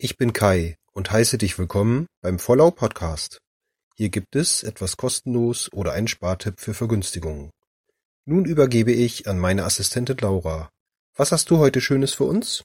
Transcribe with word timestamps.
Ich 0.00 0.16
bin 0.16 0.32
Kai 0.32 0.76
und 0.92 1.10
heiße 1.10 1.38
dich 1.38 1.58
willkommen 1.58 2.06
beim 2.22 2.38
Vollau 2.38 2.70
Podcast. 2.70 3.40
Hier 3.96 4.10
gibt 4.10 4.36
es 4.36 4.62
etwas 4.62 4.96
kostenlos 4.96 5.72
oder 5.72 5.90
einen 5.90 6.06
Spartipp 6.06 6.60
für 6.60 6.72
Vergünstigungen. 6.72 7.50
Nun 8.24 8.44
übergebe 8.44 8.92
ich 8.92 9.26
an 9.26 9.40
meine 9.40 9.64
Assistentin 9.64 10.16
Laura. 10.18 10.70
Was 11.16 11.32
hast 11.32 11.50
du 11.50 11.58
heute 11.58 11.80
Schönes 11.80 12.14
für 12.14 12.22
uns? 12.26 12.62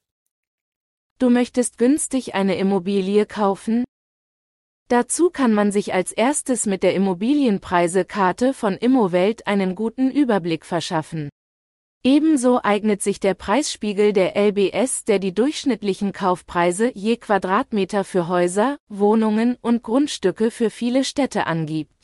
Du 1.17 1.31
möchtest 1.31 1.79
günstig 1.79 2.35
eine 2.35 2.55
Immobilie 2.55 3.25
kaufen? 3.25 3.83
Dazu 4.87 5.31
kann 5.31 5.55
man 5.55 5.71
sich 5.71 5.91
als 5.91 6.11
erstes 6.11 6.67
mit 6.67 6.83
der 6.83 6.93
Immobilienpreisekarte 6.93 8.53
von 8.53 8.77
Immowelt 8.77 9.47
einen 9.47 9.73
guten 9.73 10.11
Überblick 10.11 10.67
verschaffen. 10.67 11.29
Ebenso 12.05 12.59
eignet 12.61 13.01
sich 13.01 13.21
der 13.21 13.33
Preisspiegel 13.33 14.11
der 14.11 14.35
LBS, 14.35 15.05
der 15.05 15.19
die 15.19 15.33
durchschnittlichen 15.33 16.11
Kaufpreise 16.11 16.91
je 16.93 17.15
Quadratmeter 17.15 18.03
für 18.03 18.27
Häuser, 18.27 18.77
Wohnungen 18.89 19.57
und 19.61 19.83
Grundstücke 19.83 20.51
für 20.51 20.69
viele 20.69 21.05
Städte 21.05 21.47
angibt. 21.47 21.95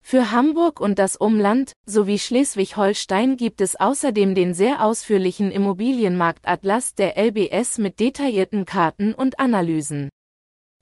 Für 0.00 0.30
Hamburg 0.30 0.78
und 0.78 1.00
das 1.00 1.16
Umland 1.16 1.72
sowie 1.86 2.20
Schleswig-Holstein 2.20 3.36
gibt 3.36 3.60
es 3.60 3.74
außerdem 3.74 4.36
den 4.36 4.54
sehr 4.54 4.84
ausführlichen 4.84 5.50
Immobilienmarktatlas 5.50 6.94
der 6.94 7.18
LBS 7.18 7.78
mit 7.78 7.98
detaillierten 7.98 8.64
Karten 8.64 9.12
und 9.12 9.40
Analysen. 9.40 10.08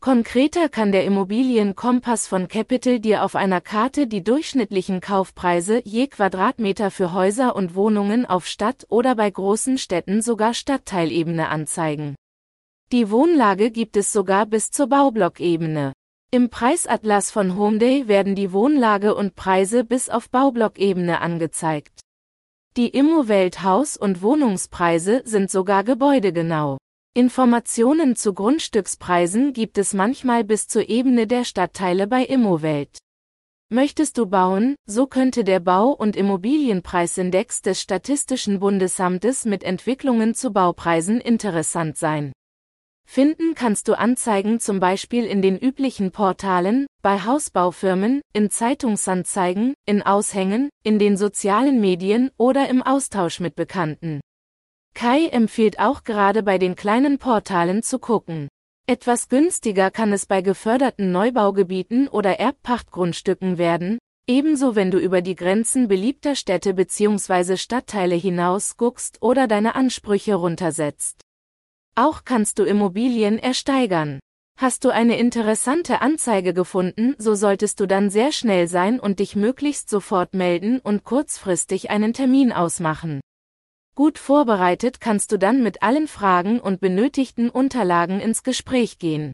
Konkreter 0.05 0.69
kann 0.69 0.93
der 0.93 1.07
Immobilienkompass 1.07 2.27
von 2.27 2.47
Capital 2.47 3.01
dir 3.01 3.25
auf 3.25 3.35
einer 3.35 3.63
Karte 3.63 4.07
die 4.07 4.23
durchschnittlichen 4.23 5.01
Kaufpreise 5.01 5.80
je 5.83 6.09
Quadratmeter 6.09 6.91
für 6.91 7.15
Häuser 7.15 7.57
und 7.57 7.75
Wohnungen 7.75 8.27
auf 8.27 8.47
Stadt- 8.47 8.85
oder 8.91 9.15
bei 9.15 9.30
großen 9.30 9.79
Städten 9.79 10.21
sogar 10.21 10.53
Stadtteilebene 10.53 11.49
anzeigen. 11.49 12.17
Die 12.93 13.09
Wohnlage 13.09 13.71
gibt 13.71 13.96
es 13.96 14.13
sogar 14.13 14.45
bis 14.45 14.71
zur 14.71 14.88
Baublockebene. 14.88 15.95
Im 16.30 16.51
Preisatlas 16.51 17.30
von 17.30 17.57
Homeday 17.57 18.07
werden 18.07 18.35
die 18.35 18.52
Wohnlage 18.52 19.15
und 19.15 19.37
Preise 19.37 19.85
bis 19.85 20.11
auf 20.11 20.29
Baublockebene 20.29 21.23
angezeigt. 21.23 22.01
Die 22.77 22.89
Immowelt 22.89 23.63
Haus- 23.63 23.96
und 23.96 24.21
Wohnungspreise 24.21 25.23
sind 25.24 25.51
sogar 25.51 25.83
gebäudegenau. 25.83 26.77
Informationen 27.16 28.16
zu 28.16 28.34
Grundstückspreisen 28.34 29.52
gibt 29.52 29.79
es 29.79 29.95
manchmal 29.95 30.43
bis 30.43 30.66
zur 30.66 30.88
Ebene 30.88 31.29
der 31.29 31.45
Stadtteile 31.45 32.09
bei 32.09 32.24
Immowelt. 32.24 32.98
Möchtest 33.68 34.18
du 34.18 34.26
bauen, 34.26 34.74
so 34.84 35.06
könnte 35.06 35.45
der 35.45 35.60
Bau- 35.60 35.93
und 35.93 36.16
Immobilienpreisindex 36.16 37.62
des 37.62 37.80
Statistischen 37.80 38.59
Bundesamtes 38.59 39.45
mit 39.45 39.62
Entwicklungen 39.62 40.34
zu 40.34 40.52
Baupreisen 40.52 41.21
interessant 41.21 41.96
sein. 41.96 42.32
Finden 43.06 43.54
kannst 43.54 43.87
du 43.87 43.96
Anzeigen 43.96 44.59
zum 44.59 44.80
Beispiel 44.80 45.24
in 45.24 45.40
den 45.40 45.56
üblichen 45.56 46.10
Portalen, 46.10 46.87
bei 47.01 47.21
Hausbaufirmen, 47.21 48.23
in 48.32 48.51
Zeitungsanzeigen, 48.51 49.74
in 49.87 50.02
Aushängen, 50.02 50.68
in 50.82 50.99
den 50.99 51.16
sozialen 51.16 51.80
Medien 51.80 52.32
oder 52.38 52.68
im 52.68 52.82
Austausch 52.82 53.38
mit 53.38 53.54
Bekannten. 53.54 54.21
Kai 54.95 55.26
empfiehlt 55.26 55.80
auch 55.80 56.04
gerade 56.04 56.42
bei 56.42 56.56
den 56.56 56.76
kleinen 56.76 57.18
Portalen 57.18 57.82
zu 57.82 57.98
gucken. 57.98 58.48
Etwas 58.87 59.28
günstiger 59.28 59.90
kann 59.90 60.12
es 60.12 60.26
bei 60.26 60.40
geförderten 60.40 61.10
Neubaugebieten 61.10 62.09
oder 62.09 62.38
Erbpachtgrundstücken 62.38 63.59
werden, 63.59 63.98
ebenso 64.26 64.76
wenn 64.76 64.91
du 64.91 64.98
über 64.98 65.20
die 65.20 65.37
Grenzen 65.37 65.88
beliebter 65.88 66.34
Städte 66.34 66.75
bzw. 66.75 67.56
Stadtteile 67.56 68.15
hinaus 68.15 68.76
guckst 68.76 69.20
oder 69.20 69.48
deine 69.48 69.75
Ansprüche 69.75 70.37
runtersetzt. 70.37 71.20
Auch 71.97 72.25
kannst 72.25 72.59
du 72.59 72.65
Immobilien 72.65 73.38
ersteigern. 73.38 74.20
Hast 74.59 74.84
du 74.84 74.91
eine 74.91 75.19
interessante 75.19 76.00
Anzeige 76.00 76.54
gefunden, 76.54 77.15
so 77.19 77.34
solltest 77.34 77.81
du 77.81 77.87
dann 77.87 78.10
sehr 78.10 78.33
schnell 78.33 78.69
sein 78.69 79.00
und 79.00 79.19
dich 79.19 79.34
möglichst 79.34 79.91
sofort 79.91 80.34
melden 80.34 80.78
und 80.78 81.04
kurzfristig 81.04 81.91
einen 81.91 82.12
Termin 82.12 82.53
ausmachen. 82.53 83.21
Gut 83.94 84.19
vorbereitet 84.19 85.00
kannst 85.00 85.31
du 85.31 85.38
dann 85.38 85.62
mit 85.62 85.82
allen 85.82 86.09
Fragen 86.09 86.59
und 86.59 86.81
benötigten 86.81 87.49
Unterlagen 87.49 88.19
ins 88.19 88.43
Gespräch 88.43 88.99
gehen. 88.99 89.32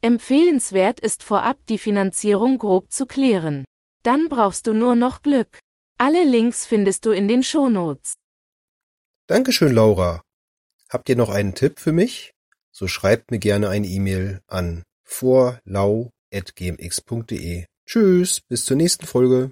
Empfehlenswert 0.00 1.00
ist 1.00 1.24
vorab 1.24 1.58
die 1.68 1.78
Finanzierung 1.78 2.58
grob 2.58 2.92
zu 2.92 3.06
klären. 3.06 3.64
Dann 4.04 4.28
brauchst 4.28 4.68
du 4.68 4.72
nur 4.72 4.94
noch 4.94 5.22
Glück. 5.22 5.58
Alle 5.98 6.24
Links 6.24 6.64
findest 6.66 7.04
du 7.04 7.10
in 7.10 7.26
den 7.28 7.42
Shownotes. 7.42 8.14
Dankeschön, 9.26 9.72
Laura. 9.72 10.22
Habt 10.88 11.08
ihr 11.08 11.16
noch 11.16 11.28
einen 11.28 11.54
Tipp 11.54 11.78
für 11.80 11.92
mich? 11.92 12.32
So 12.72 12.86
schreibt 12.86 13.30
mir 13.30 13.38
gerne 13.40 13.68
eine 13.68 13.86
E-Mail 13.86 14.40
an 14.46 14.84
vorlau.gmx.de. 15.04 16.10
Tschüss, 17.86 18.40
bis 18.40 18.64
zur 18.64 18.76
nächsten 18.76 19.06
Folge. 19.06 19.50